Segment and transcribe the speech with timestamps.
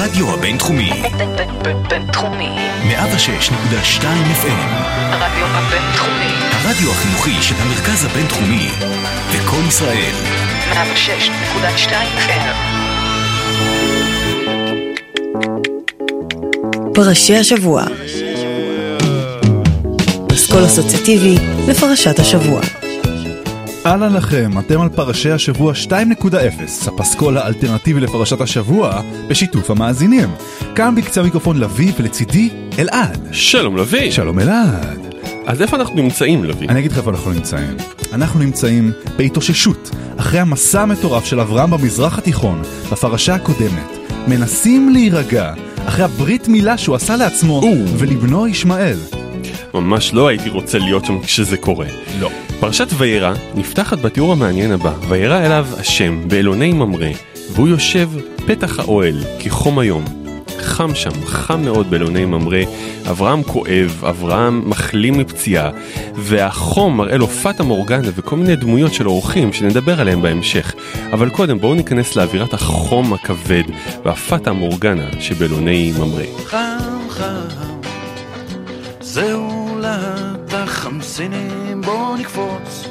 [0.00, 0.90] הרדיו הבינתחומי.
[1.88, 2.48] בינתחומי.
[2.88, 4.60] 106.2 FM.
[4.96, 6.32] הרדיו הבינתחומי.
[6.52, 8.68] הרדיו החינוכי של המרכז הבינתחומי.
[9.34, 10.14] לקום ישראל.
[10.72, 12.56] 106.2 FM.
[16.94, 17.84] פרשי השבוע.
[20.34, 21.34] אסכול אסוציאטיבי
[21.68, 22.60] לפרשת השבוע.
[23.86, 30.28] אהלן לכם, אתם על פרשי השבוע 2.0, הפסקול האלטרנטיבי לפרשת השבוע, בשיתוף המאזינים.
[30.74, 33.28] כאן בקצה המיקרופון לביא ולצידי אלעד.
[33.32, 34.10] שלום לביא.
[34.10, 35.14] שלום אלעד.
[35.46, 36.68] אז איפה אנחנו נמצאים לביא?
[36.68, 37.76] אני אגיד לך איפה אנחנו נמצאים.
[38.12, 43.98] אנחנו נמצאים בהתאוששות, אחרי המסע המטורף של אברהם במזרח התיכון, בפרשה הקודמת.
[44.28, 45.52] מנסים להירגע,
[45.86, 47.62] אחרי הברית מילה שהוא עשה לעצמו
[47.98, 48.98] ולבנו ישמעאל.
[49.74, 51.86] ממש לא הייתי רוצה להיות שם כשזה קורה.
[52.20, 52.30] לא.
[52.60, 57.08] פרשת וירא נפתחת בתיאור המעניין הבא, וירא אליו השם באלוני ממרא,
[57.52, 58.10] והוא יושב
[58.46, 60.04] פתח האוהל כחום היום.
[60.58, 62.62] חם שם, חם מאוד באלוני ממרא,
[63.10, 65.70] אברהם כואב, אברהם מחלים מפציעה,
[66.14, 70.74] והחום מראה לו פטה מורגנה וכל מיני דמויות של אורחים שנדבר עליהם בהמשך.
[71.12, 73.64] אבל קודם בואו ניכנס לאווירת החום הכבד
[74.04, 76.24] והפטה מורגנה שבאלוני ממרא.
[76.46, 77.80] חם חם,
[79.00, 79.76] זהו
[80.52, 82.86] להט החמסינים, בוא נקפוץ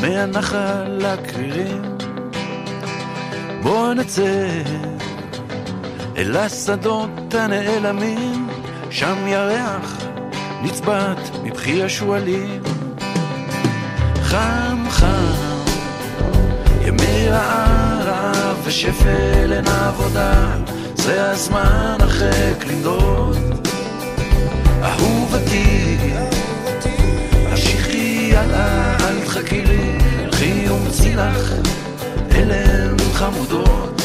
[0.00, 1.82] מהנחל לקרירים.
[3.62, 4.62] בוא נצא
[6.16, 8.48] אל השדות הנעלמים,
[8.90, 9.96] שם ירח
[10.62, 12.62] נצבט מבכי השועלים.
[14.22, 15.34] חם חם,
[16.82, 20.56] ימי רעה רעב ושפל אין עבודה,
[20.94, 23.69] זה הזמן הרחק לנדוד.
[29.52, 29.98] אל תחכי לי,
[30.28, 31.52] לכי ומצי לך,
[32.30, 33.99] הלם חמודות.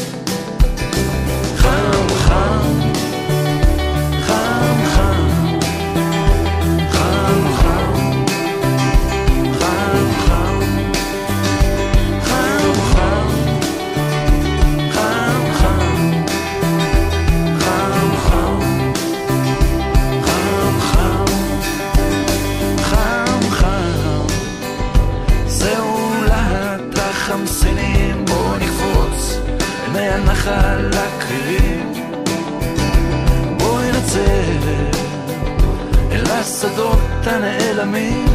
[36.66, 38.26] השדות הנעלמים,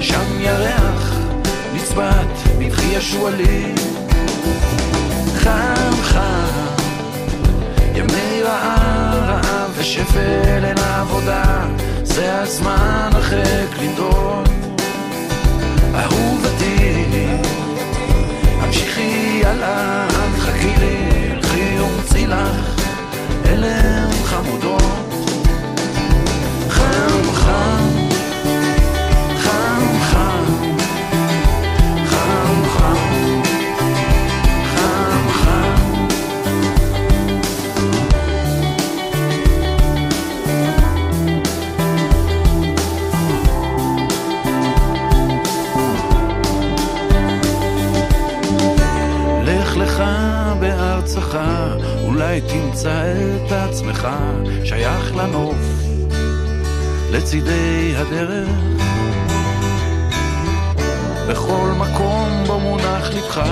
[0.00, 1.16] שם ירח
[1.74, 3.74] נצבט מבכי השועלים.
[5.36, 6.48] חם חם
[7.94, 11.66] ימי רעה, רעב ושפל אין עבודה,
[12.02, 14.48] זה הזמן הרחק לנדוד.
[15.94, 17.04] אהובתי,
[18.60, 22.82] המשיכי הלאה, אל תחכי לי, לכי ומצי לך,
[23.44, 25.11] הלם חמודות.
[52.52, 53.12] תמצא
[53.46, 54.08] את עצמך
[54.64, 55.56] שייך לנוף,
[57.10, 58.48] לצידי הדרך.
[61.28, 63.42] בכל מקום בו מונח לבך,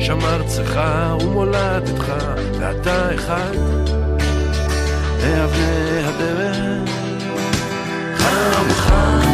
[0.00, 0.80] שם ארצך
[1.20, 2.12] ומולדתך,
[2.58, 3.54] ואתה אחד
[5.22, 6.90] מאבני הדרך.
[8.16, 9.29] חם, חם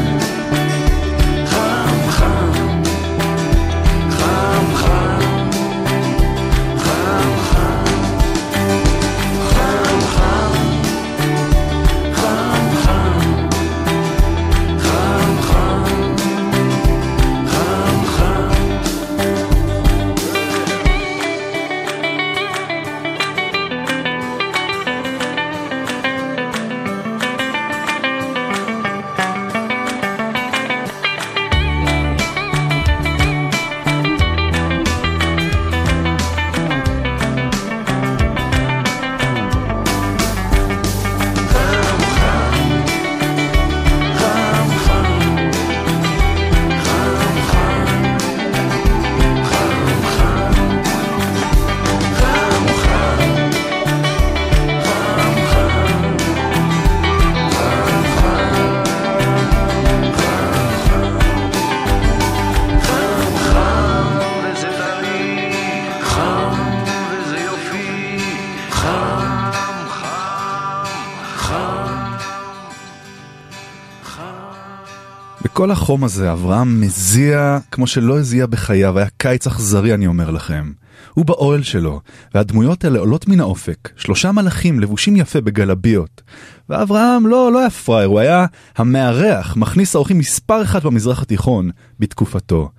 [75.67, 80.73] כל החום הזה, אברהם מזיע כמו שלא הזיע בחייו, היה קיץ אכזרי אני אומר לכם.
[81.15, 82.01] הוא באוהל שלו,
[82.35, 86.23] והדמויות האלה עולות מן האופק, שלושה מלאכים לבושים יפה בגלביות.
[86.69, 88.47] ואברהם לא, לא היה פראייר, הוא היה
[88.77, 92.71] המארח, מכניס האורחים מספר אחד במזרח התיכון בתקופתו.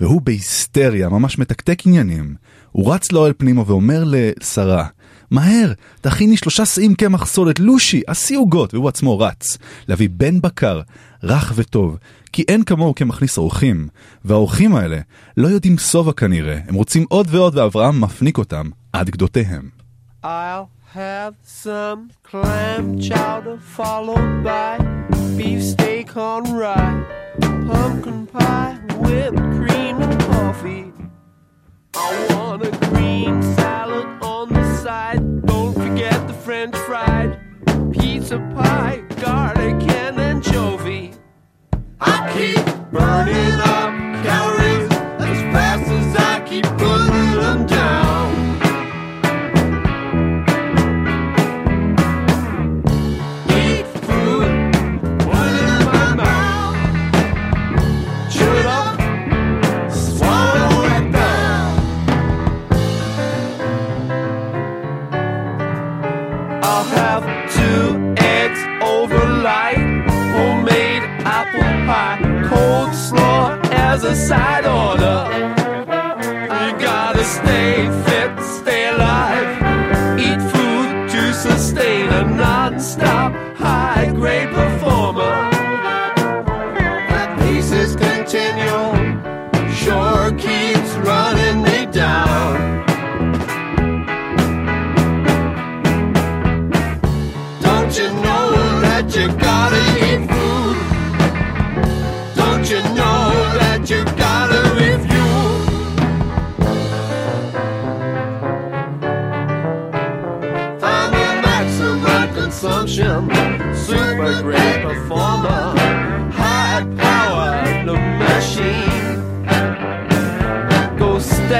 [0.00, 2.34] והוא בהיסטריה, ממש מתקתק עניינים.
[2.72, 4.86] הוא רץ לאוהל פנימה ואומר לשרה,
[5.30, 9.58] מהר, תכיני שלושה שאים קמח סולת, לושי, עשי עוגות, והוא עצמו רץ,
[9.88, 10.80] להביא בן בקר,
[11.24, 11.98] רך וטוב,
[12.32, 13.88] כי אין כמוהו כמכניס אורחים,
[14.24, 14.98] והאורחים האלה
[15.36, 19.68] לא יודעים שובע כנראה, הם רוצים עוד ועוד ואברהם מפניק אותם עד גדותיהם.
[20.22, 21.34] I'll have
[21.64, 22.00] some
[22.30, 24.72] clam chowder followed by
[25.38, 26.98] beefsteak on rye,
[27.68, 28.74] pumpkin pie
[29.06, 30.86] with cream and coffee.
[32.08, 35.22] I want a green salad on the side.
[35.50, 37.30] Don't forget the French fried
[37.96, 39.53] pizza pie, garlic
[42.94, 43.53] burning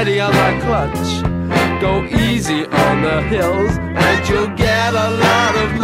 [0.05, 5.84] steady on the clutch, go easy on the hills, and you'll get a lot of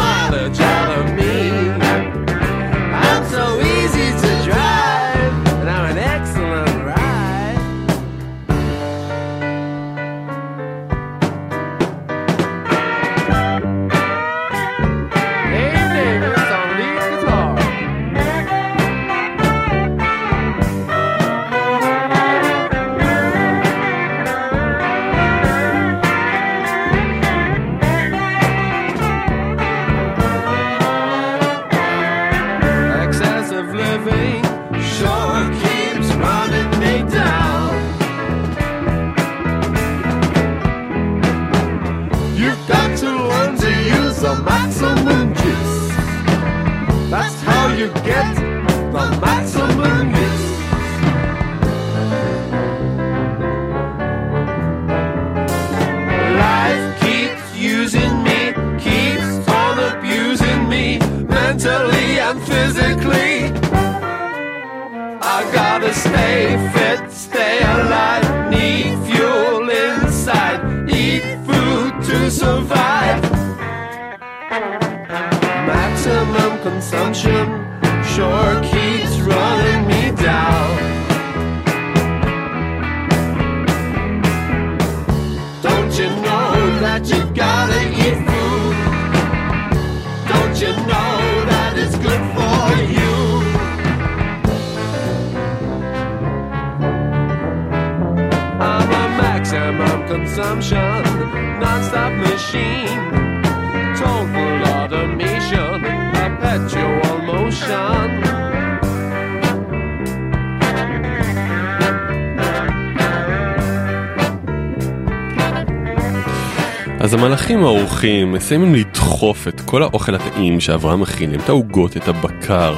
[117.01, 122.77] אז המלאכים האורחים מסיימים לדחוף את כל האוכל הטעים שאברהם מכין את העוגות, את הבקר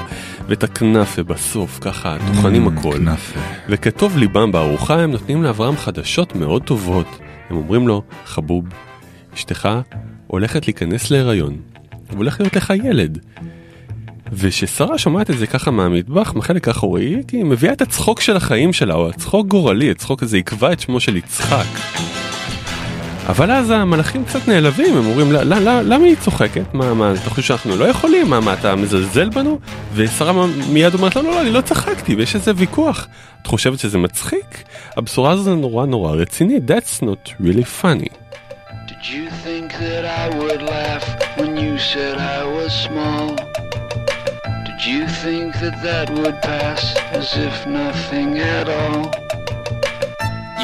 [0.49, 2.97] ואת הכנאפה בסוף, ככה טוחנים הכל.
[2.97, 3.41] כנאפה.
[3.69, 7.07] וכטוב ליבם בארוחה הם נותנים לאברהם חדשות מאוד טובות.
[7.50, 8.64] הם אומרים לו, חבוב,
[9.35, 9.69] אשתך
[10.26, 11.57] הולכת להיכנס להיריון,
[12.11, 13.19] והולך להיות לך ילד.
[14.33, 18.73] וששרה שומעת את זה ככה מהמטבח, מחלק האחורי, כי היא מביאה את הצחוק של החיים
[18.73, 21.67] שלה, או הצחוק גורלי, הצחוק הזה יקבע את שמו של יצחק.
[23.29, 26.75] אבל אז המלאכים קצת נעלבים, הם אומרים, "ל- ל- ל- למה היא צוחקת?
[26.75, 28.31] מה, מה, אתה חושב שאנחנו לא יכולים?
[28.31, 29.59] מה, מה, אתה מזלזל בנו?
[29.95, 33.07] ושרה מיד אומרת, לא, לא, לא, אני לא צחקתי, ויש איזה ויכוח.
[33.43, 34.64] את חושבת שזה מצחיק?
[34.97, 38.09] הבשורה הזו זה נורא נורא רצינית, that's not really funny.
[38.88, 41.07] Did you think that I would laugh
[41.38, 43.26] when you said I was small?
[44.69, 46.83] Did you think that that would pass
[47.19, 49.22] as if nothing at all?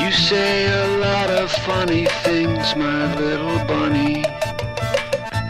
[0.09, 4.25] You say a lot of funny things, my little bunny.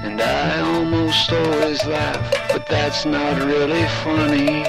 [0.02, 4.64] And I almost always laugh, but that's not really funny.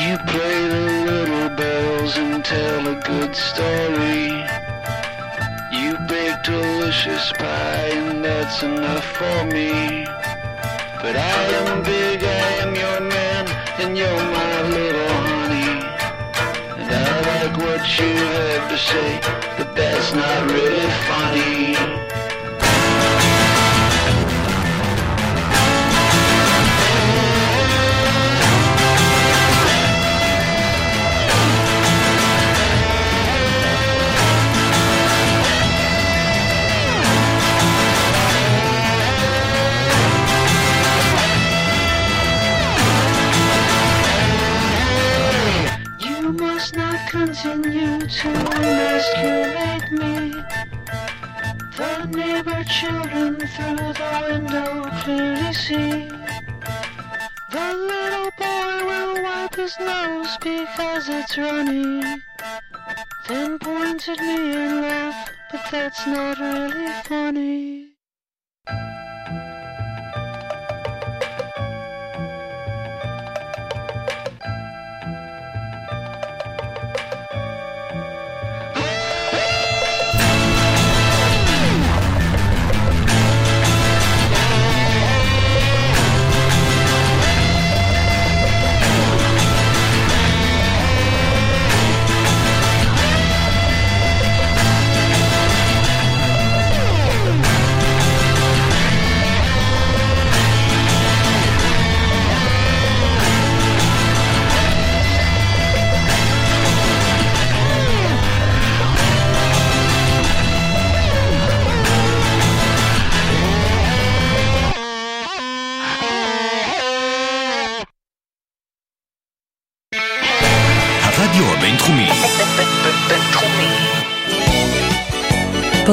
[0.00, 4.46] You play the little bells and tell a good story.
[5.72, 6.42] You bake
[6.92, 10.04] delicious pie and that's enough for me.
[11.00, 13.48] But I am big, I am your man,
[13.80, 15.72] and you're my little honey.
[16.82, 19.20] And I like what you have to say,
[19.56, 21.91] but that's not really funny.
[65.94, 69.01] That's not really funny.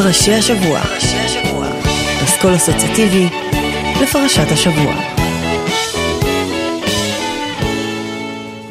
[0.04, 0.82] פרשי השבוע.
[2.24, 3.30] אשכול אסוציאטיבי
[4.04, 4.96] לפרשת השבוע.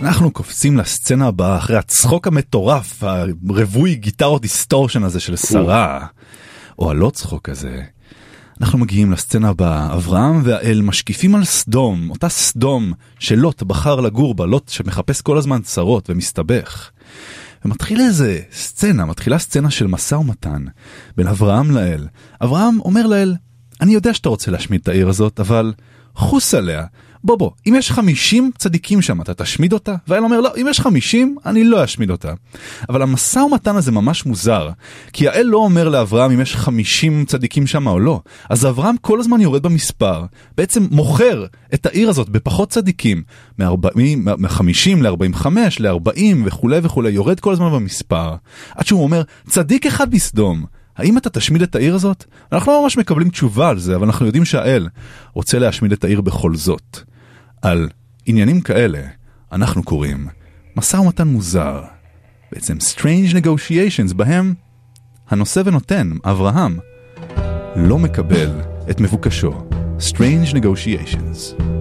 [0.03, 6.07] אנחנו קופצים לסצנה הבאה אחרי הצחוק המטורף, הרווי גיטרות distortion הזה של שרה,
[6.79, 7.83] או הלא צחוק הזה.
[8.61, 14.47] אנחנו מגיעים לסצנה הבאה, אברהם והאל משקיפים על סדום, אותה סדום שלוט בחר לגור בה,
[14.47, 16.91] לוט שמחפש כל הזמן צרות ומסתבך.
[17.65, 20.65] ומתחיל איזה סצנה, מתחילה סצנה של משא ומתן
[21.17, 22.07] בין אברהם לאל.
[22.43, 23.35] אברהם אומר לאל,
[23.81, 25.73] אני יודע שאתה רוצה להשמיד את העיר הזאת, אבל
[26.15, 26.85] חוס עליה.
[27.25, 29.95] בוא בוא, אם יש 50 צדיקים שם, אתה תשמיד אותה?
[30.09, 32.33] והאל אומר, לא, אם יש 50, אני לא אשמיד אותה.
[32.89, 34.71] אבל המשא ומתן הזה ממש מוזר,
[35.13, 38.21] כי האל לא אומר לאברהם אם יש 50 צדיקים שם או לא.
[38.51, 40.25] אז אברהם כל הזמן יורד במספר,
[40.57, 43.23] בעצם מוכר את העיר הזאת בפחות צדיקים,
[43.59, 45.47] מ-50 ל-45,
[45.81, 48.35] ל-40 וכולי וכולי, יורד כל הזמן במספר,
[48.75, 50.78] עד שהוא אומר, צדיק אחד בסדום.
[50.99, 52.25] האם אתה תשמיד את העיר הזאת?
[52.53, 54.89] אנחנו לא ממש מקבלים תשובה על זה, אבל אנחנו יודעים שהאל
[55.33, 56.99] רוצה להשמיד את העיר בכל זאת.
[57.63, 57.89] על
[58.27, 59.01] עניינים כאלה
[59.53, 60.27] אנחנו קוראים
[60.77, 61.83] משא ומתן מוזר,
[62.53, 64.55] בעצם strange negotiations בהם
[65.31, 66.79] הנושא ונותן, אברהם,
[67.77, 69.69] לא מקבל את מבוקשו.
[69.99, 71.78] strange negotiations.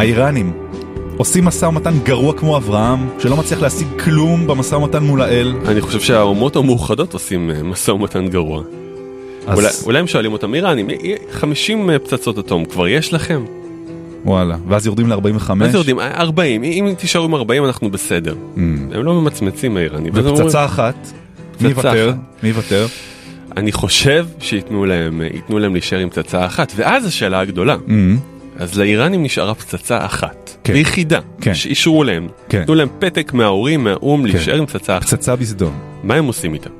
[0.00, 0.52] האיראנים
[1.16, 5.54] עושים משא ומתן גרוע כמו אברהם, שלא מצליח להשיג כלום במשא ומתן מול האל.
[5.66, 8.62] אני חושב שהאומות המאוחדות עושים אה, משא ומתן גרוע.
[9.46, 13.44] אז אולי, אולי הם שואלים אותם, איראנים, אה, אה, 50 פצצות אטום כבר יש לכם?
[14.24, 15.54] וואלה, ואז יורדים ל-45.
[15.54, 16.00] מה זה יודעים?
[16.00, 18.34] 40, אם תישארו עם 40 אנחנו בסדר.
[18.56, 20.12] הם לא ממצמצים האיראנים.
[20.14, 21.12] ואז ופצצה אחת,
[21.60, 22.12] מי יוותר?
[22.42, 22.86] מי יוותר?
[23.56, 27.76] אני חושב שייתנו להם, אה, ייתנו להם להישאר עם פצצה אחת, ואז השאלה הגדולה.
[28.60, 30.72] אז לאיראנים נשארה פצצה אחת, כן.
[30.72, 31.54] ויחידה, כן.
[31.54, 32.28] שאישרו להם.
[32.48, 32.60] כן.
[32.60, 35.06] נתנו להם פתק מההורים, מהאו"ם, להישאר עם פצצה אחת.
[35.06, 35.78] פצצה בסדום.
[36.02, 36.70] מה הם עושים איתה?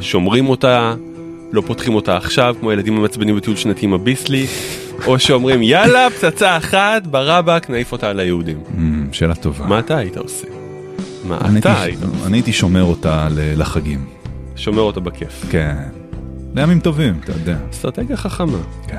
[0.00, 0.94] שומרים אותה,
[1.52, 4.46] לא פותחים אותה עכשיו, כמו ילדים המעצבנים בטיול שנתי עם הביסלי,
[5.06, 8.58] או שאומרים יאללה, פצצה אחת, ברבק, נעיף אותה על היהודים.
[8.78, 9.66] אמ, שאלה טובה.
[9.66, 10.46] מה אתה היית עושה?
[11.24, 12.26] מה אני אתה הייתי- היית עושה?
[12.26, 14.04] אני הייתי שומר אותה לחגים.
[14.56, 15.44] שומר אותה בכיף.
[15.50, 15.74] כן.
[16.54, 17.56] לימים טובים, אתה יודע.
[17.70, 18.58] אסטרטגיה חכמה.
[18.88, 18.96] כן.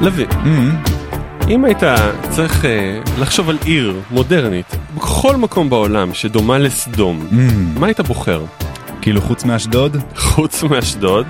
[0.00, 0.26] לביא,
[1.48, 1.82] אם היית
[2.30, 7.26] צריך אה, לחשוב על עיר מודרנית בכל מקום בעולם שדומה לסדום,
[7.76, 8.44] מה היית בוחר?
[9.00, 9.96] כאילו חוץ מאשדוד?
[10.16, 11.26] חוץ מאשדוד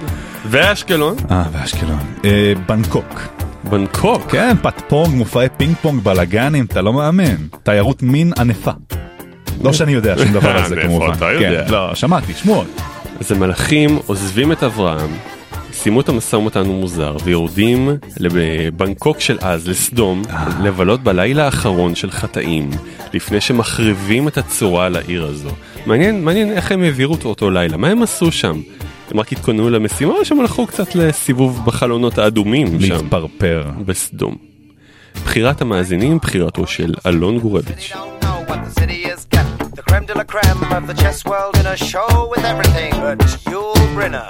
[0.47, 1.99] ואשקלון, אה, ואשקלון.
[2.25, 3.23] אה, בנקוק.
[3.65, 4.31] בנקוק.
[4.31, 7.37] כן, פטפונג, מופעי פינג פונג, בלאגנים, אתה לא מאמין.
[7.63, 8.71] תיירות מין ענפה.
[9.65, 11.13] לא שאני יודע שום דבר על זה מאיפה כמובן.
[11.13, 11.65] אתה יודע?
[11.67, 12.67] כן, לא, שמעתי, שמועות.
[13.21, 15.11] אז המלאכים עוזבים את אברהם
[15.79, 20.23] סיימו את המשא ומתן המוזר ויורדים לבנקוק של אז, לסדום,
[20.63, 22.71] לבלות בלילה האחרון של חטאים,
[23.13, 25.51] לפני שמחריבים את הצורה על העיר הזו.
[25.87, 28.61] מעניין, מעניין איך הם העבירו אותו אותו לילה, מה הם עשו שם?
[29.11, 32.95] הם רק התכוננו למשימה או שהם הלכו קצת לסיבוב בחלונות האדומים שם?
[32.95, 33.65] להתפרפר.
[33.87, 34.37] בסדום.
[35.25, 37.93] בחירת המאזינים, בחירתו של אלון גורביץ'.
[39.89, 43.19] creme de la creme of the chess world in a show with everything but
[43.51, 44.27] Yul Brynner.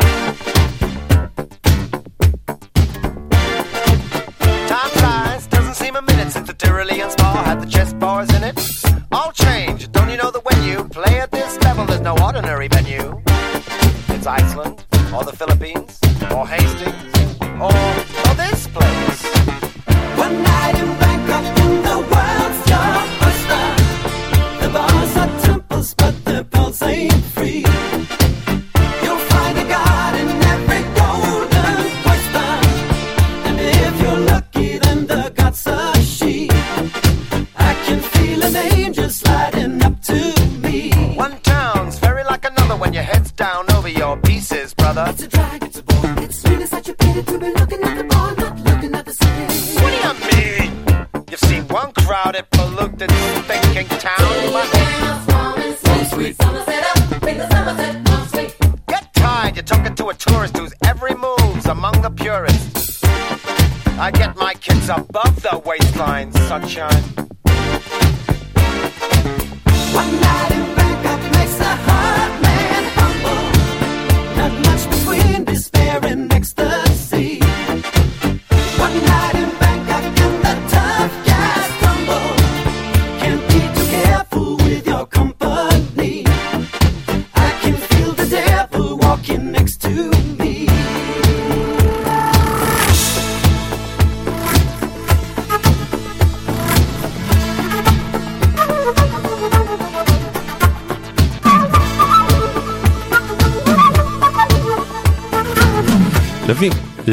[6.48, 8.58] The Tyrolean Spa had the chess bars in it.
[9.12, 12.68] All change, don't you know that when you play at this level, there's no ordinary
[12.68, 13.20] venue?
[14.14, 14.82] It's Iceland,
[15.14, 16.00] or the Philippines,
[16.32, 16.67] or Hastings,
[65.98, 67.17] sign, sunshine.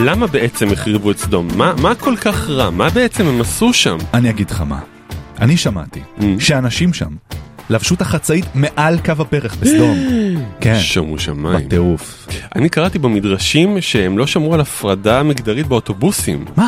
[0.05, 1.47] למה בעצם החריבו את סדום?
[1.55, 2.69] מה, מה כל כך רע?
[2.69, 3.97] מה בעצם הם עשו שם?
[4.13, 4.79] אני אגיד לך מה.
[5.41, 5.99] אני שמעתי
[6.39, 7.09] שאנשים שם
[7.69, 9.97] לבשו את החצאית מעל קו הפרח בסדום.
[10.61, 11.65] כן, שומו שמיים.
[11.65, 12.27] בטירוף.
[12.55, 16.45] אני קראתי במדרשים שהם לא שמרו על הפרדה מגדרית באוטובוסים.
[16.57, 16.67] מה?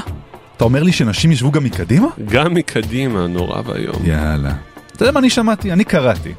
[0.57, 2.07] אתה אומר לי שנשים ישבו גם מקדימה?
[2.25, 4.05] גם מקדימה, נורא ואיום.
[4.05, 4.53] יאללה.
[4.91, 5.71] אתה יודע מה אני שמעתי?
[5.71, 6.33] אני קראתי.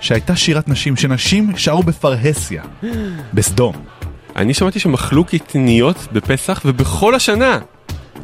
[0.00, 2.62] שהייתה שירת נשים, שנשים שרו בפרהסיה.
[3.34, 3.74] בסדום.
[4.36, 7.58] אני שמעתי אכלו קטניות בפסח ובכל השנה.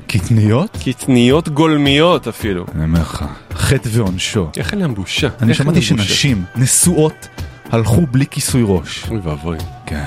[0.07, 0.77] קטניות?
[0.85, 2.67] קטניות גולמיות אפילו.
[2.75, 4.51] אני אומר לך, חטא ועונשו.
[4.57, 5.29] איך אין להם בושה?
[5.43, 5.83] אני שמעתי?
[5.83, 7.29] שנשים נשואות
[7.71, 9.05] הלכו בלי כיסוי ראש.
[9.11, 9.59] אוי ואבוי.
[9.87, 10.05] כן,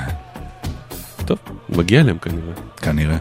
[1.26, 1.38] טוב,
[1.70, 2.54] מגיע להם כנראה.
[2.78, 3.18] כנראה.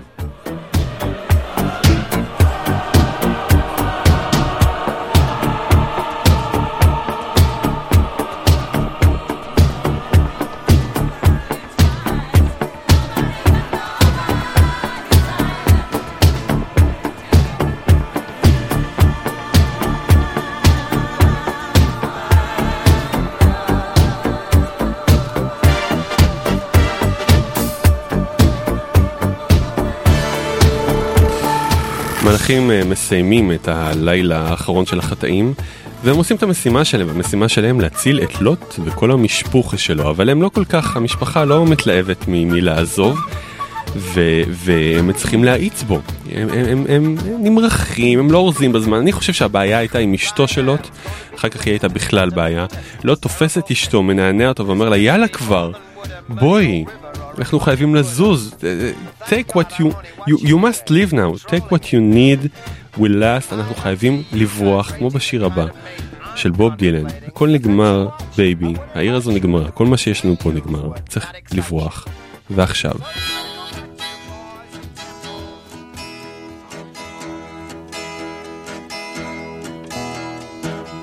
[32.24, 35.54] מלאכים אה, מסיימים את הלילה האחרון של החטאים
[36.04, 40.42] והם עושים את המשימה שלהם, המשימה שלהם להציל את לוט וכל המשפוך שלו, אבל הם
[40.42, 43.18] לא כל כך, המשפחה לא מתלהבת מלעזוב
[43.96, 46.00] ו- והם צריכים להאיץ בו,
[46.32, 50.48] הם, הם, הם, הם נמרחים, הם לא אורזים בזמן, אני חושב שהבעיה הייתה עם אשתו
[50.48, 50.88] של לוט,
[51.36, 52.66] אחר כך היא הייתה בכלל בעיה,
[53.04, 55.70] לוט תופס את אשתו, מנענע אותו ואומר לה יאללה כבר,
[56.28, 56.84] בואי,
[57.38, 58.54] אנחנו חייבים לזוז,
[59.20, 59.92] take what you,
[60.28, 62.48] you, you must leave now, take what you need
[62.98, 65.66] will last, אנחנו חייבים לברוח, כמו בשיר הבא
[66.36, 70.90] של בוב דילן, הכל נגמר baby, העיר הזו נגמרה, כל מה שיש לנו פה נגמר,
[71.08, 72.06] צריך לברוח,
[72.50, 72.94] ועכשיו.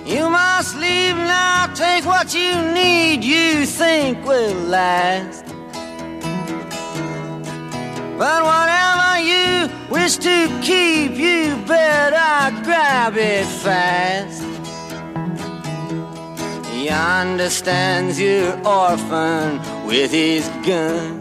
[0.05, 5.40] You must leave now, take what you need, you think will last.
[8.21, 14.43] But whatever you wish to keep, you better grab it fast.
[16.67, 21.19] He understands your orphan with his gun.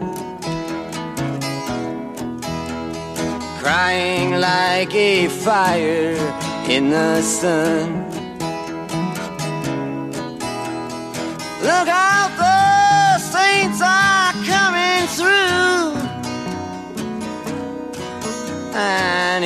[3.63, 6.19] Crying like a fire
[6.69, 8.11] in the sun.
[11.63, 12.10] Look out,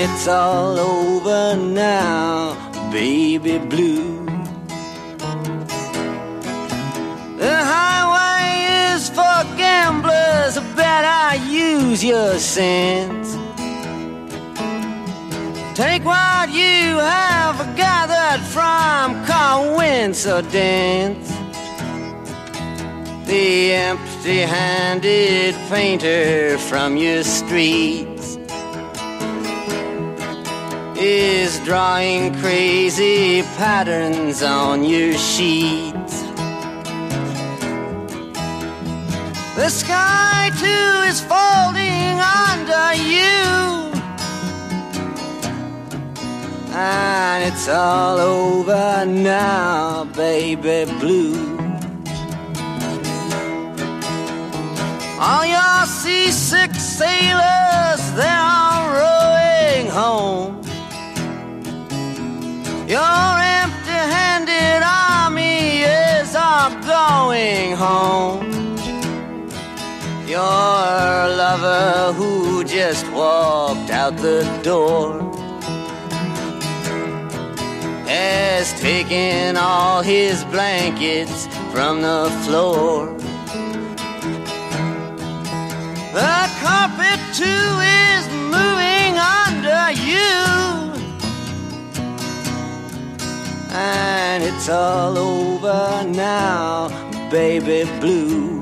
[0.04, 2.54] it's all over now,
[2.92, 4.24] baby blue.
[7.42, 13.34] The highway is for gamblers, better use your sense.
[15.74, 21.28] Take what you have gathered from coincidence.
[23.26, 28.13] The empty handed painter from your streets
[31.04, 36.22] is drawing crazy patterns on your sheets.
[39.54, 42.16] The sky too is folding
[42.48, 43.92] under you.
[46.72, 51.58] And it's all over now, baby blue.
[55.20, 60.63] All your seasick sailors, they're all rowing home.
[62.86, 68.52] Your empty handed army is all going home.
[70.26, 70.44] Your
[71.40, 75.22] lover who just walked out the door
[78.06, 83.06] has taken all his blankets from the floor.
[86.12, 87.66] The carpet too
[88.12, 90.73] is moving under you.
[93.76, 96.88] And it's all over now,
[97.28, 98.53] baby blue.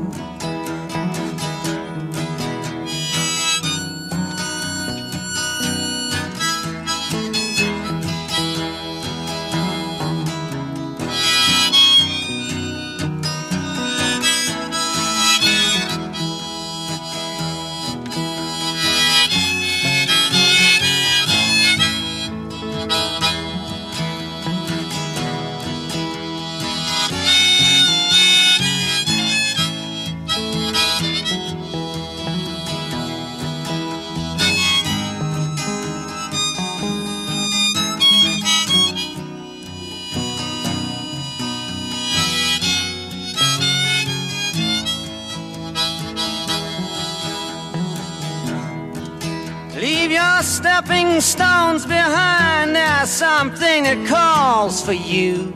[51.23, 52.75] Stones behind.
[52.75, 55.53] There's something that calls for you.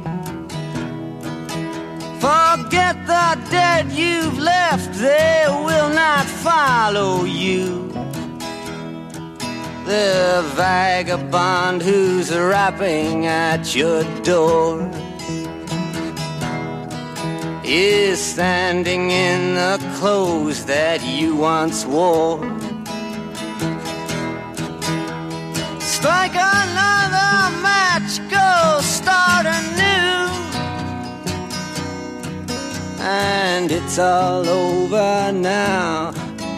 [2.20, 7.88] Forget the dead you've left, they will not follow you.
[9.84, 14.90] The vagabond who's rapping at your door
[17.64, 22.40] is standing in the clothes that you once wore.
[26.05, 30.29] Strike another match, go start anew.
[32.99, 36.11] And it's all over now,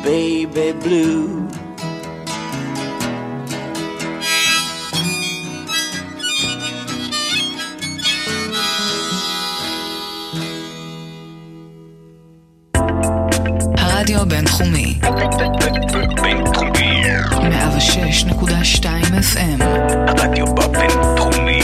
[0.03, 1.47] baby blue.
[13.77, 14.99] הרדיו הבינתחומי.
[15.01, 15.76] בינתחומי.
[17.78, 18.84] 106.2
[19.34, 19.62] FM.
[20.08, 21.60] הרדיו בבינתחומי.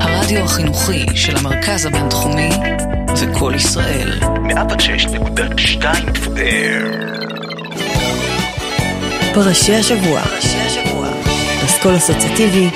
[0.00, 2.50] הרדיו החינוכי של המרכז הבינתחומי
[3.14, 4.18] זה קול ישראל.
[4.20, 5.84] 106.2
[9.34, 10.22] פרשי השבוע.
[11.64, 12.70] אסכול אסוציאטיבי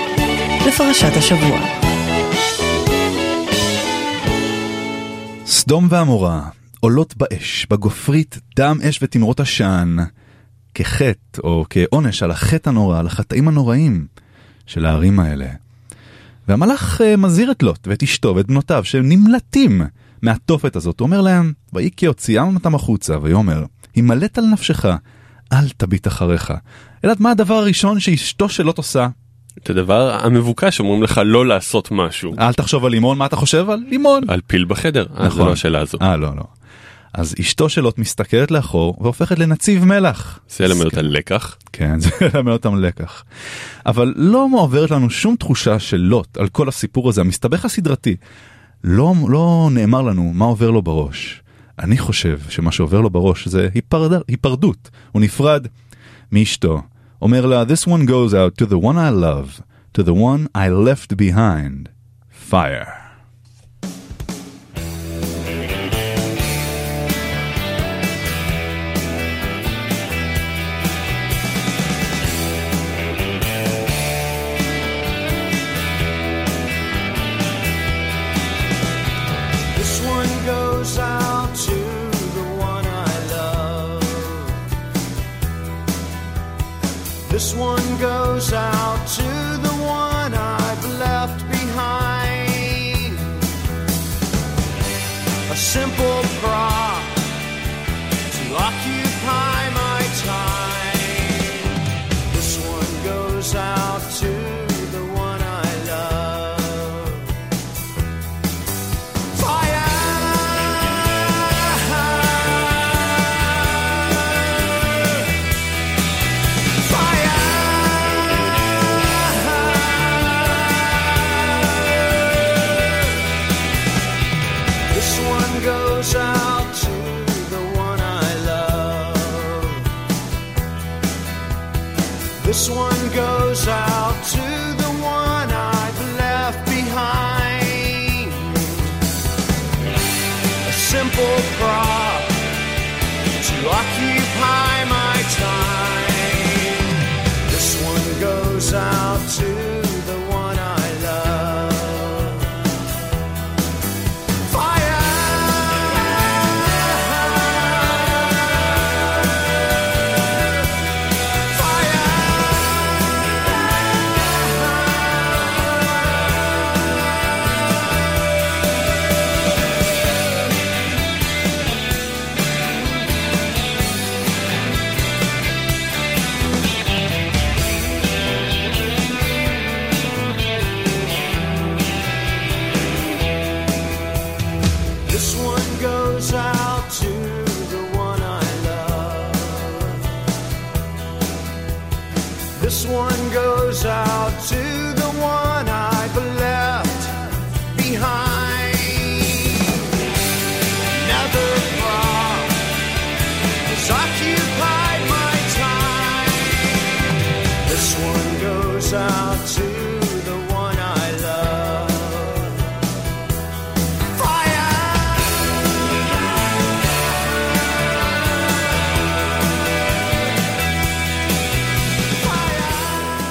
[0.69, 1.61] לפרשת השבוע.
[5.47, 6.41] סדום ועמורה
[6.81, 9.97] עולות באש, בגופרית, דם אש ותמרות עשן,
[10.75, 14.07] כחטא או כעונש על החטא הנורא, על החטאים הנוראים
[14.67, 15.47] של הערים האלה.
[16.49, 19.83] והמלאך אה, מזהיר את לוט ואת אשתו ואת בנותיו שנמלטים
[20.23, 21.01] מהתופת הזאת.
[21.01, 24.85] הוא אומר להם, ויהי כי הוציאם אותם החוצה, ויאמר, הימלט על נפשך,
[25.53, 26.53] אל תביט אחריך.
[27.05, 29.09] אלעד, מה הדבר הראשון שאשתו של לוט עושה?
[29.59, 32.35] את הדבר המבוקש אומרים לך לא לעשות משהו.
[32.39, 34.23] אל תחשוב על לימון, מה אתה חושב על לימון?
[34.29, 35.99] על פיל בחדר, אז זה לא השאלה הזו.
[36.03, 36.43] אה, לא, לא.
[37.15, 40.41] אז אשתו של לוט מסתכלת לאחור והופכת לנציב מלח.
[40.49, 41.57] זה ילמד אותה לקח.
[41.73, 43.25] כן, זה ילמד אותם לקח.
[43.87, 48.17] אבל לא מועברת לנו שום תחושה של לוט על כל הסיפור הזה, המסתבך הסדרתי.
[48.85, 51.43] לא, לא נאמר לנו מה עובר לו בראש.
[51.79, 54.91] אני חושב שמה שעובר לו בראש זה היפרד, היפרדות.
[55.13, 55.67] הוא נפרד
[56.33, 56.83] מאשתו.
[57.23, 59.61] אומר לה, This one goes out to the one I love,
[59.99, 61.89] to the one I left behind.
[62.51, 62.98] Fire.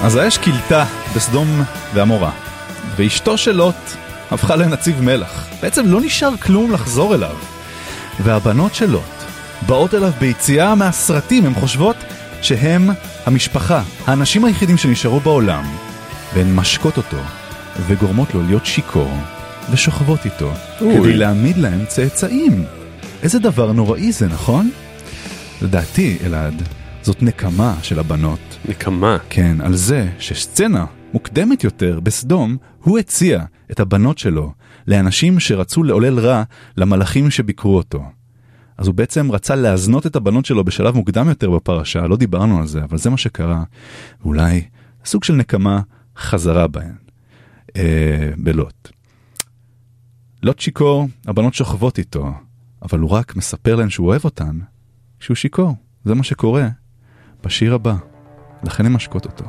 [0.08, 2.32] אז האש כילתה בסדום ועמורה,
[2.96, 3.76] ואשתו של לוט
[4.32, 5.48] הפכה לנציב מלח.
[5.62, 7.36] בעצם לא נשאר כלום לחזור אליו.
[8.20, 9.04] והבנות של לוט
[9.68, 11.96] באות אליו ביציאה מהסרטים, הן חושבות
[12.42, 12.90] שהם
[13.26, 15.64] המשפחה, האנשים היחידים שנשארו בעולם,
[16.34, 17.18] והן משקות אותו,
[17.88, 19.18] וגורמות לו להיות שיכור,
[19.72, 20.98] ושוכבות איתו, אוי.
[21.00, 22.66] כדי להעמיד להם צאצאים.
[23.24, 24.70] איזה דבר נוראי זה, נכון?
[25.62, 26.64] לדעתי, אלעד,
[27.08, 28.40] זאת נקמה של הבנות.
[28.70, 29.18] נקמה?
[29.30, 34.54] כן, על זה שסצנה מוקדמת יותר בסדום, הוא הציע את הבנות שלו
[34.88, 36.44] לאנשים שרצו לעולל רע
[36.78, 38.04] למלאכים שביקרו אותו.
[38.78, 42.68] אז הוא בעצם רצה להזנות את הבנות שלו בשלב מוקדם יותר בפרשה, לא דיברנו על
[42.68, 43.64] זה, אבל זה מה שקרה.
[44.22, 44.66] ואולי
[45.06, 45.82] סוג של נקמה
[46.18, 46.96] חזרה בהן,
[47.76, 48.90] אה, בלוט.
[50.44, 52.34] לוט שיכור, הבנות שוכבות איתו,
[52.82, 54.60] אבל הוא רק מספר להן שהוא אוהב אותן
[55.20, 55.76] כשהוא שיכור.
[56.06, 56.68] זה מה שקורה
[57.48, 57.96] בשיר הבא.
[58.64, 59.46] לכן הן משקות אותו.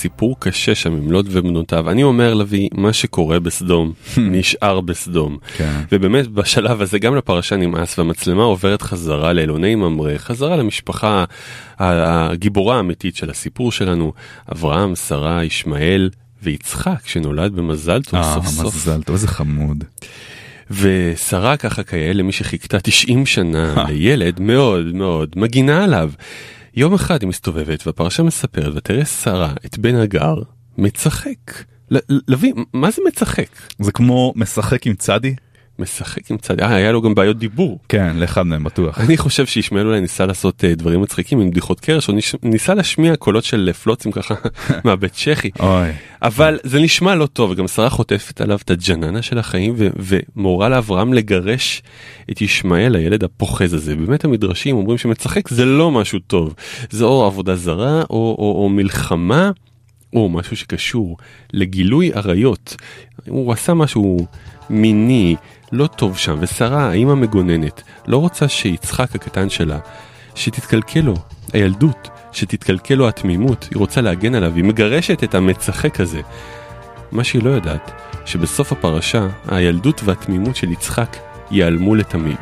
[0.00, 1.90] סיפור קשה שם עם לוט ובנותיו.
[1.90, 5.38] אני אומר לביא, מה שקורה בסדום, נשאר בסדום.
[5.56, 5.80] כן.
[5.92, 11.24] ובאמת בשלב הזה גם לפרשה נמאס והמצלמה עוברת חזרה לאלוני ממרא, חזרה למשפחה
[11.78, 14.12] הגיבורה האמיתית של הסיפור שלנו,
[14.52, 16.10] אברהם, שרה, ישמעאל
[16.42, 18.74] ויצחק שנולד במזל טוב אה, סוף סוף.
[18.74, 19.84] מזל טוב, איזה חמוד.
[20.70, 26.10] ושרה ככה כיאה למי שחיכתה 90 שנה לילד מאוד מאוד מגינה עליו.
[26.74, 30.34] יום אחד היא מסתובבת והפרשה מספרת ותראה שרה את בן הגר
[31.90, 31.98] ל-
[32.28, 33.48] לביא, מה זה משחק?
[33.78, 35.34] זה כמו משחק עם צדי?
[35.80, 36.60] משחק עם צד...
[36.60, 37.78] אה, היה לו גם בעיות דיבור.
[37.88, 39.00] כן, לאחד מהם בטוח.
[39.00, 42.74] אני חושב שישמעאל אולי ניסה לעשות אה, דברים מצחיקים עם בדיחות קרש, או ניש- ניסה
[42.74, 44.34] להשמיע קולות של אה, פלוצים ככה
[44.84, 45.50] מהבית צ'כי.
[45.60, 45.88] אוי.
[46.22, 49.88] אבל זה נשמע לא טוב, וגם שרה חוטפת עליו את הג'ננה של החיים ו-
[50.36, 51.82] ומורה לאברהם לגרש
[52.30, 53.96] את ישמעאל, הילד הפוחז הזה.
[53.96, 56.54] באמת המדרשים אומרים שמשחק זה לא משהו טוב,
[56.90, 59.50] זה או עבודה זרה או, או, או מלחמה.
[60.12, 61.16] או משהו שקשור
[61.52, 62.76] לגילוי עריות.
[63.28, 64.26] הוא עשה משהו
[64.70, 65.36] מיני,
[65.72, 69.78] לא טוב שם, ושרה, האמא מגוננת, לא רוצה שיצחק הקטן שלה,
[70.34, 71.14] שתתקלקל לו
[71.52, 76.20] הילדות, שתתקלקל לו התמימות, היא רוצה להגן עליו, היא מגרשת את המצחק הזה.
[77.12, 77.90] מה שהיא לא יודעת,
[78.26, 81.16] שבסוף הפרשה, הילדות והתמימות של יצחק
[81.50, 82.40] ייעלמו לתמיד.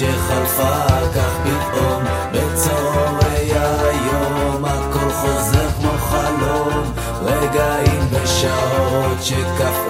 [0.00, 6.92] שחלפה כך פתאום בצהרי היום הכל חוזר כמו חלום.
[7.22, 9.89] רגעים ושעות שקפאו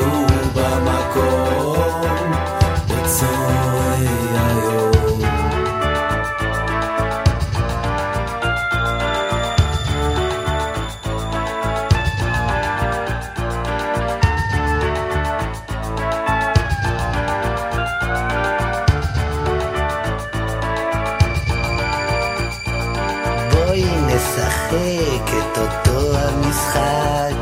[24.21, 27.35] נשחק את אותו המשחק.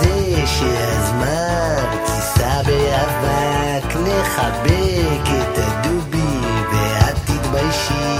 [0.00, 6.40] זה שהזמן כיסה באבק נחבק את הדובי
[6.72, 8.18] ואת תתביישי.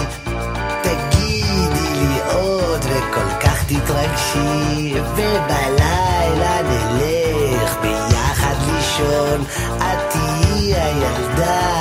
[0.82, 4.95] תגידי לי עוד וכל כך תתרגשי.
[5.14, 9.45] ובלילה נלך ביחד לישון.
[9.76, 11.76] את תהיי הילדה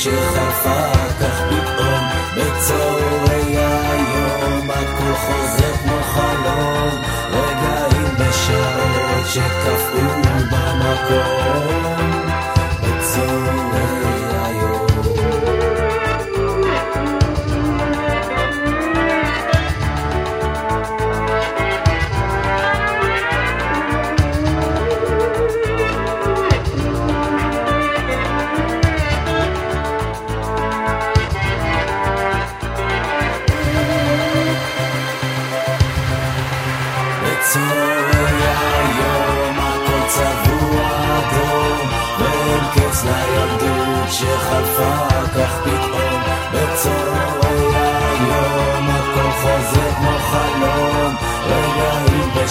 [0.00, 2.04] שחלפה כך פתאום
[2.36, 7.02] בצהרי היום הכל חוזר כמו חלום.
[7.30, 11.89] רגעים בשעות שקפאו במקום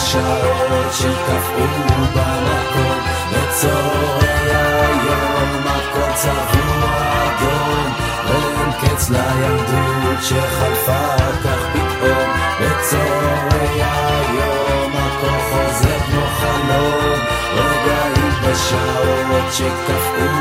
[0.09, 1.65] השעות שקפאו
[2.13, 2.97] במקום
[3.31, 6.89] בצהרי היום הכל צבוע
[7.23, 7.93] אדום
[8.27, 12.29] ואין קץ לילדות שחלפה כך פתאום
[12.61, 17.19] בצהרי היום הכל חוזר כמו חלום
[17.53, 20.38] רגעים בשעות שקפאו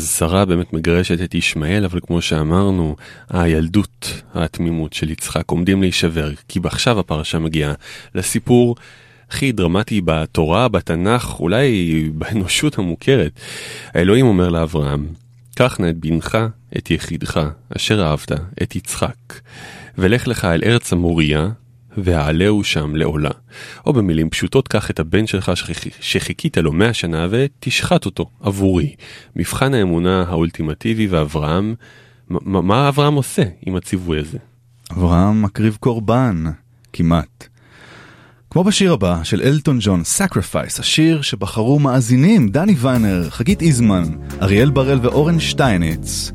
[0.00, 2.96] אז שרה באמת מגרשת את ישמעאל, אבל כמו שאמרנו,
[3.30, 7.72] הילדות, התמימות של יצחק עומדים להישבר, כי עכשיו הפרשה מגיעה
[8.14, 8.76] לסיפור
[9.30, 13.32] הכי דרמטי בתורה, בתנ"ך, אולי באנושות המוכרת.
[13.94, 15.06] האלוהים אומר לאברהם,
[15.54, 16.38] קח נא את בנך,
[16.76, 17.40] את יחידך,
[17.76, 18.32] אשר אהבת,
[18.62, 19.40] את יצחק,
[19.98, 21.48] ולך לך אל ארץ המוריה,
[22.04, 23.30] והעלהו שם לעולה.
[23.86, 28.94] או במילים פשוטות, קח את הבן שלך שחיכ- שחיכית לו מאה שנה ותשחט אותו עבורי.
[29.36, 31.74] מבחן האמונה האולטימטיבי ואברהם,
[32.30, 34.38] מ- מה אברהם עושה עם הציווי הזה?
[34.92, 36.44] אברהם מקריב קורבן,
[36.92, 37.46] כמעט.
[38.50, 44.02] כמו בשיר הבא של אלטון ג'ון, Sacrifice, השיר שבחרו מאזינים, דני ויינר, חגית איזמן,
[44.42, 46.32] אריאל בראל ואורן שטייניץ.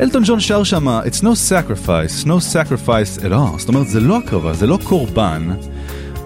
[0.00, 4.18] אלטון ג'ון שר שמה, It's no sacrifice, no sacrifice at all, זאת אומרת זה לא
[4.18, 5.48] הקרבה, זה לא קורבן.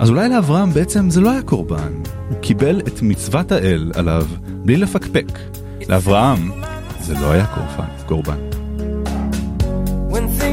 [0.01, 1.93] אז אולי לאברהם בעצם זה לא היה קורבן,
[2.29, 5.39] הוא קיבל את מצוות האל עליו בלי לפקפק.
[5.89, 6.51] לאברהם
[7.01, 7.47] זה לא היה
[8.07, 8.39] קורבן,
[10.11, 10.50] when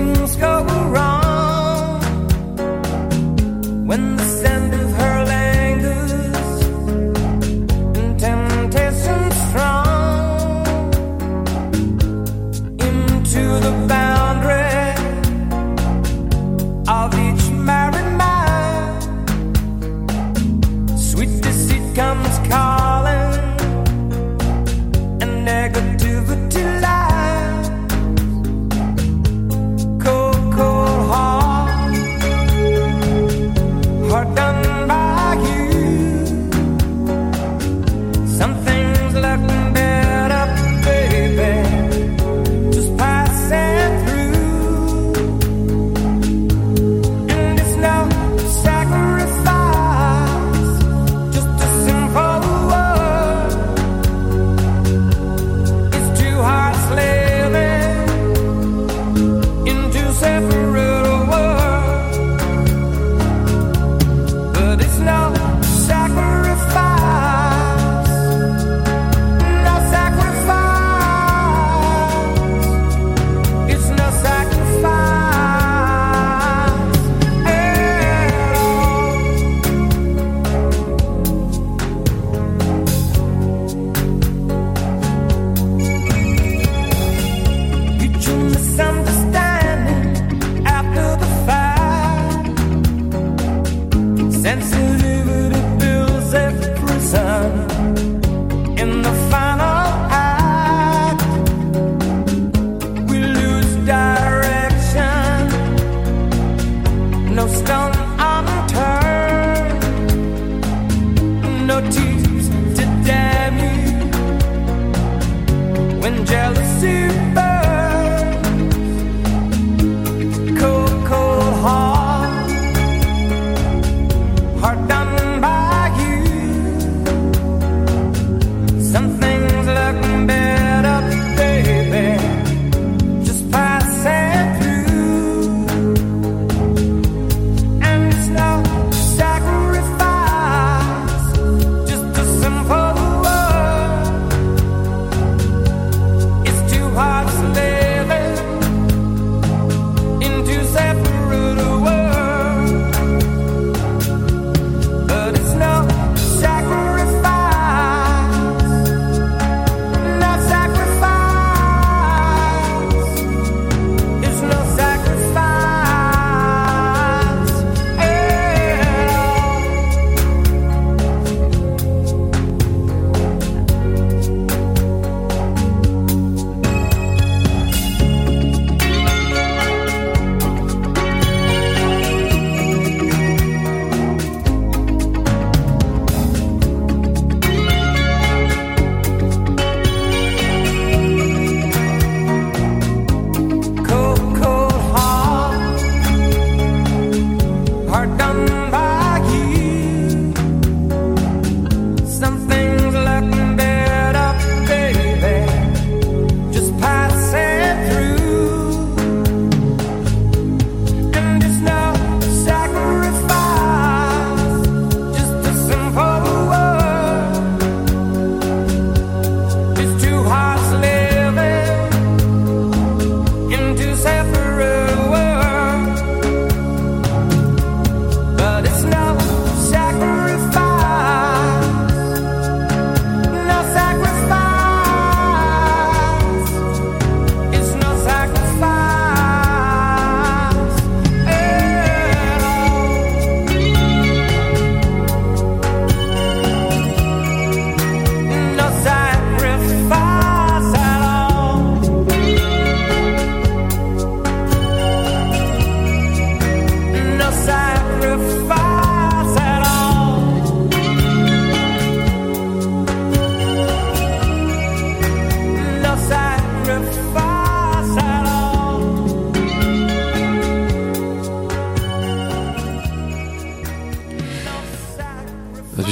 [25.48, 26.66] negativity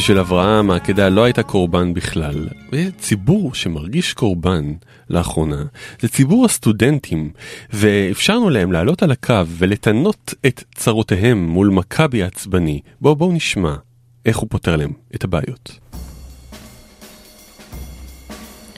[0.06, 2.48] של אברהם העקדה לא הייתה קורבן בכלל.
[3.00, 4.74] ציבור שמרגיש קורבן
[5.10, 5.64] לאחרונה
[6.00, 7.32] זה ציבור הסטודנטים,
[7.74, 12.82] ואפשרנו להם לעלות על הקו ולתנות את צרותיהם מול מכבי עצבני.
[13.02, 13.76] בואו בואו נשמע
[14.26, 15.80] איך הוא פותר להם את הבעיות.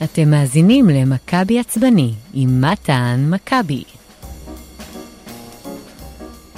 [0.04, 3.82] אתם מאזינים למכבי עצבני עם מתן מכבי.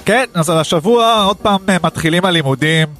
[0.04, 2.99] כן, אז השבוע עוד פעם מתחילים הלימודים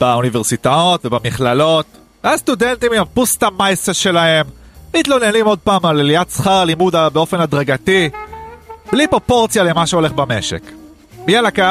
[0.00, 1.86] באוניברסיטאות ובמכללות.
[2.24, 4.46] הסטודנטים עם הפוסטה מייסה שלהם
[4.96, 8.10] מתלוננים עוד פעם על עליית שכר הלימוד באופן הדרגתי,
[8.92, 10.62] בלי פרופורציה למה שהולך במשק.
[11.26, 11.62] מי על הקו?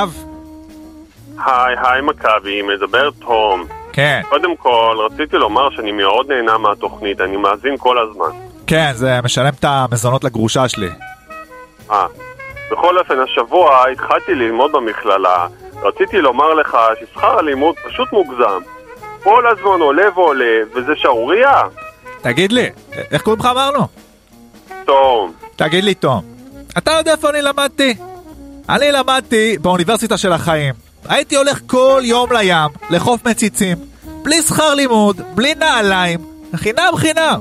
[1.45, 3.65] היי, היי מכבי, מדבר תום.
[3.93, 4.21] כן.
[4.29, 8.37] קודם כל, רציתי לומר שאני מאוד נהנה מהתוכנית, אני מאזין כל הזמן.
[8.67, 10.89] כן, זה משלם את המזונות לגרושה שלי.
[11.91, 12.05] אה.
[12.71, 15.47] בכל אופן, השבוע התחלתי ללמוד במכללה.
[15.83, 18.61] רציתי לומר לך ששכר הלימוד פשוט מוגזם.
[19.23, 21.61] כל הזמן עולה ועולה, וזה שערורייה.
[22.21, 22.69] תגיד לי,
[23.11, 23.87] איך קוראים לך אמרנו?
[24.85, 25.33] תום.
[25.55, 26.21] תגיד לי, תום,
[26.77, 27.95] אתה יודע איפה אני למדתי?
[28.69, 30.73] אני למדתי באוניברסיטה של החיים.
[31.09, 33.77] הייתי הולך כל יום לים, לחוף מציצים,
[34.23, 36.19] בלי שכר לימוד, בלי נעליים,
[36.55, 37.39] חינם חינם.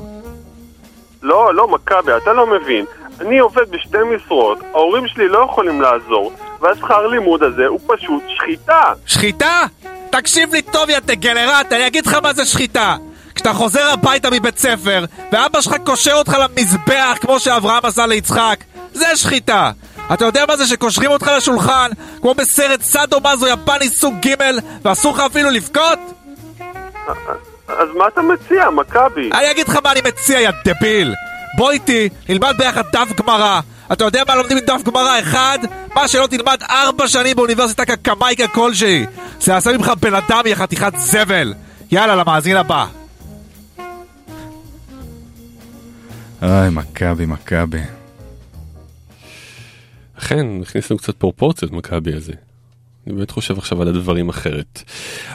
[1.23, 2.85] לא, לא, מכבי, אתה לא מבין.
[3.21, 6.33] אני עובד בשתי משרות, ההורים שלי לא יכולים לעזור,
[6.63, 8.83] והשכר לימוד הזה הוא פשוט שחיטה.
[9.07, 9.63] שחיטה?
[10.11, 12.97] תקשיב לי טוב, יא דגנרט, אני אגיד לך מה זה שחיטה.
[13.35, 19.17] כשאתה חוזר הביתה מבית ספר, ואבא שלך קושר אותך למזבח כמו שאברהם עשה ליצחק, זה
[19.17, 19.71] שחיטה.
[20.15, 21.91] אתה יודע מה זה שקושרים אותך לשולחן,
[22.21, 24.35] כמו בסרט סאדו מאזו יפני סוג ג'
[24.85, 25.99] ואסור לך אפילו לבכות?
[27.69, 29.31] אז מה אתה מציע, מכבי?
[29.33, 31.15] אני אגיד לך מה אני מציע, יא דביל!
[31.57, 33.61] בוא איתי, נלמד ביחד דף גמרא.
[33.93, 35.21] אתה יודע מה לומדים מדף גמרא?
[35.21, 35.59] אחד,
[35.95, 39.07] מה שלא תלמד ארבע שנים באוניברסיטה כקמייקה כלשהי.
[39.41, 41.55] זה יעשה ממך בן אדם, יא חתיכת זבל.
[41.91, 42.87] יאללה, למאזין הבא.
[46.43, 47.83] אוי, מכבי, מכבי.
[50.19, 52.33] אכן, הכניסנו קצת פרופורציות מכבי הזה.
[53.07, 54.83] אני באמת חושב עכשיו על הדברים אחרת.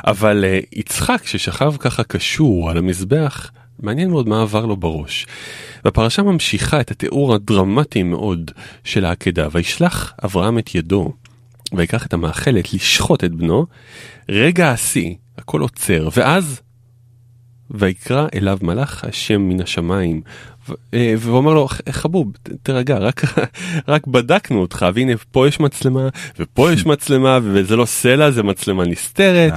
[0.07, 5.27] אבל uh, יצחק ששכב ככה קשור על המזבח, מעניין מאוד מה עבר לו בראש.
[5.85, 8.51] והפרשה ממשיכה את התיאור הדרמטי מאוד
[8.83, 11.13] של העקדה, וישלח אברהם את ידו,
[11.73, 13.65] ויקח את המאכלת לשחוט את בנו,
[14.29, 16.61] רגע השיא, הכל עוצר, ואז
[17.71, 20.21] ויקרא אליו מלאך השם מן השמיים.
[20.93, 22.31] אה, ואומר לו חבוב
[22.63, 23.21] תרגע רק
[23.87, 26.09] רק בדקנו אותך והנה פה יש מצלמה
[26.39, 29.53] ופה יש מצלמה וזה לא סלע זה מצלמה נסתרת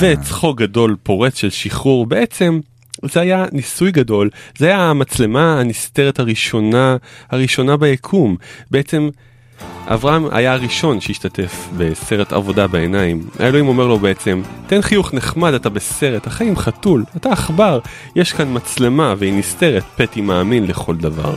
[0.00, 2.06] וצחוק גדול פורץ של שחרור.
[2.06, 2.60] בעצם
[3.02, 6.96] זה היה ניסוי גדול זה היה המצלמה הנסתרת הראשונה
[7.30, 8.36] הראשונה ביקום
[8.70, 9.08] בעצם.
[9.86, 13.26] אברהם היה הראשון שהשתתף בסרט עבודה בעיניים.
[13.38, 17.78] האלוהים אומר לו בעצם, תן חיוך נחמד, אתה בסרט, החיים חתול, אתה עכבר,
[18.16, 21.34] יש כאן מצלמה והיא נסתרת, פטי מאמין לכל דבר.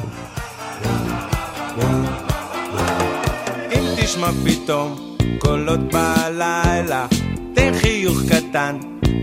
[3.71, 7.07] אם תשמע פתאום קולות בלילה,
[7.53, 8.77] תן חיוך קטן,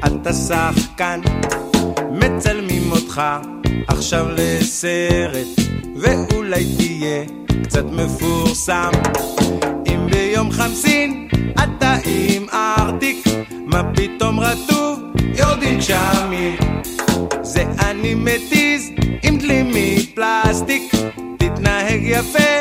[0.06, 1.20] אתה שחקן,
[2.24, 3.22] מצלמים אותך
[3.88, 5.46] עכשיו לסרט,
[5.96, 7.24] ואולי תהיה
[7.64, 8.90] קצת מפורסם.
[9.86, 13.26] אם ביום חמסין אתה עם ארטיק,
[13.66, 15.00] מה פתאום רטוב?
[15.38, 16.56] יורדים גשמים.
[17.42, 18.90] זה אני מתיז
[19.22, 20.92] עם דלי מפלסטיק,
[21.38, 22.52] תתנהג יפה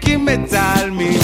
[0.00, 1.20] כי מצלמים.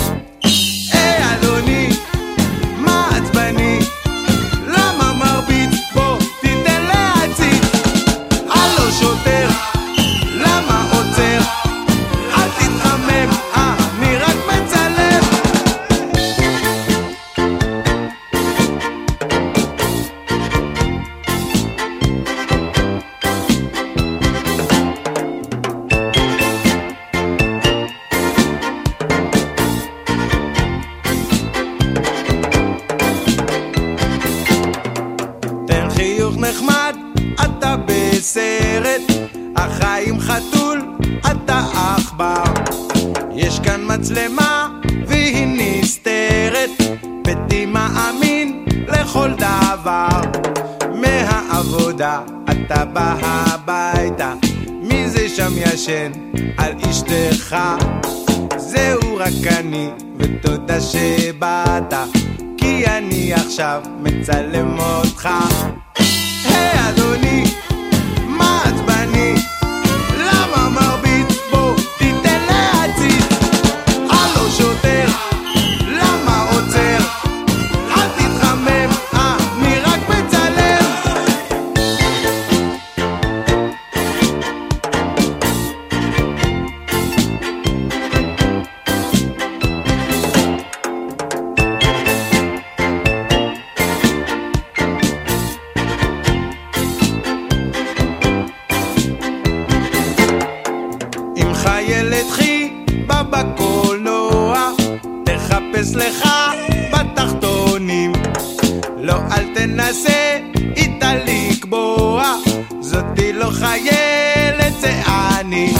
[109.30, 110.38] אל תנסה
[110.76, 112.34] איתה לקבוע,
[112.80, 115.74] זאתי לא חיילת, זה אני.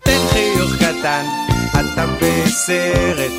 [0.00, 1.24] תן חיוך קטן,
[1.70, 3.32] אתה בסרט,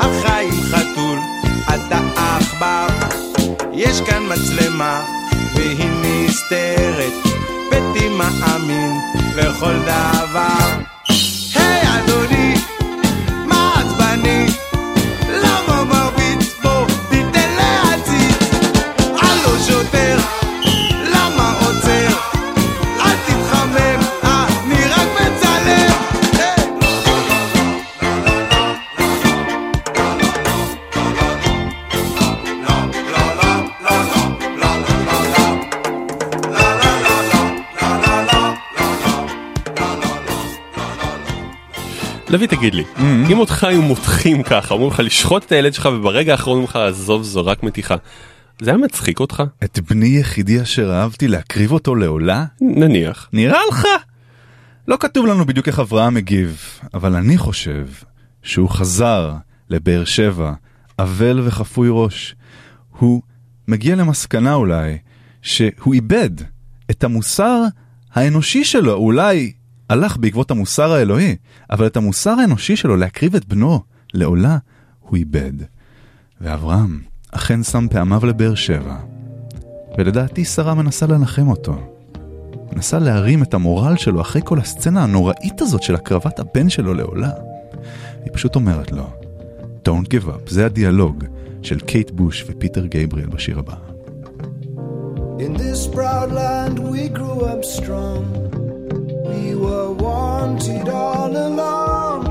[0.00, 1.18] החיים חתול,
[1.64, 2.86] אתה עכבר.
[3.72, 5.04] יש כאן מצלמה,
[5.54, 7.12] והיא נסתרת,
[7.70, 8.92] ביתי מאמין
[9.36, 10.95] לכל דבר.
[42.36, 42.84] לוי תגיד לי,
[43.30, 46.76] אם אותך היו מותחים ככה, אומרים לך לשחוט את הילד שלך וברגע האחרון אומרים לך
[46.76, 47.94] עזוב זו רק מתיחה,
[48.62, 49.42] זה היה מצחיק אותך?
[49.64, 52.44] את בני יחידי אשר אהבתי להקריב אותו לעולה?
[52.60, 53.28] נניח.
[53.32, 53.86] נראה לך?
[54.88, 57.86] לא כתוב לנו בדיוק איך אברהם מגיב, אבל אני חושב
[58.42, 59.34] שהוא חזר
[59.70, 60.52] לבאר שבע,
[60.98, 62.34] אבל וחפוי ראש.
[62.98, 63.22] הוא
[63.68, 64.98] מגיע למסקנה אולי
[65.42, 66.30] שהוא איבד
[66.90, 67.62] את המוסר
[68.14, 69.52] האנושי שלו, אולי
[69.90, 71.36] הלך בעקבות המוסר האלוהי,
[71.70, 73.80] אבל את המוסר האנושי שלו להקריב את בנו
[74.14, 74.58] לעולה,
[75.00, 75.52] הוא איבד.
[76.40, 77.00] ואברהם
[77.32, 78.96] אכן שם פעמיו לבאר שבע,
[79.98, 81.96] ולדעתי שרה מנסה לנחם אותו.
[82.72, 87.30] מנסה להרים את המורל שלו אחרי כל הסצנה הנוראית הזאת של הקרבת הבן שלו לעולה.
[88.24, 89.10] היא פשוט אומרת לו,
[89.88, 91.24] Don't give up, זה הדיאלוג
[91.62, 93.74] של קייט בוש ופיטר גייבריאל בשיר הבא.
[95.38, 98.55] In this proud land we grew up strong.
[99.36, 102.22] We were wanted all along.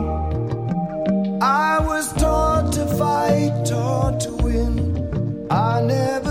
[1.40, 5.48] I was taught to fight, taught to win.
[5.52, 6.25] I never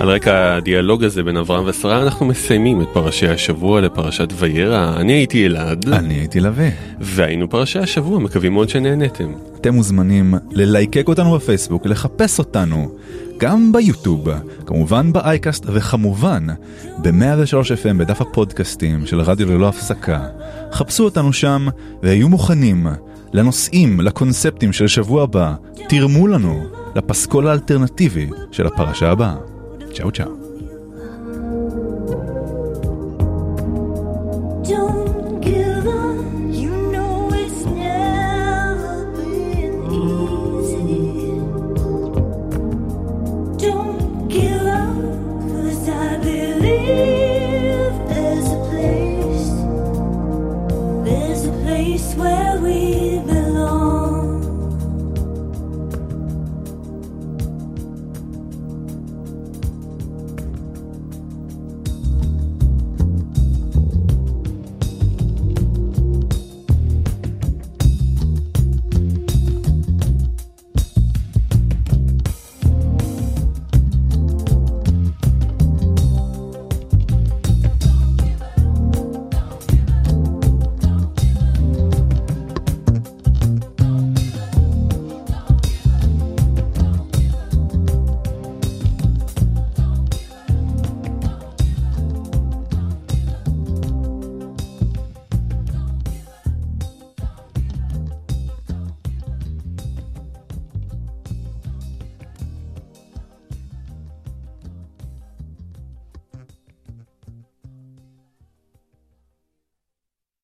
[0.00, 4.96] על רקע הדיאלוג הזה בין אברהם ושרה אנחנו מסיימים את פרשי השבוע לפרשת וירא.
[4.96, 5.88] אני הייתי אלעד.
[5.88, 6.70] אני הייתי לביא.
[7.00, 9.32] והיינו פרשי השבוע, מקווים מאוד שנהנתם.
[9.60, 12.94] אתם מוזמנים ללייקק אותנו בפייסבוק, לחפש אותנו,
[13.38, 14.28] גם ביוטיוב,
[14.66, 16.46] כמובן באייקאסט וכמובן
[17.02, 20.26] ב-103 FM בדף הפודקאסטים של רדיו ללא הפסקה.
[20.72, 21.66] חפשו אותנו שם
[22.02, 22.86] והיו מוכנים
[23.32, 25.54] לנושאים, לקונספטים של שבוע הבא.
[25.88, 26.64] תרמו לנו
[26.94, 29.53] לפסקול האלטרנטיבי של הפרשה הבאה.
[29.94, 30.43] 脚脚。